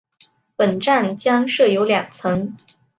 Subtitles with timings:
[0.55, 2.57] 本站将设有两层。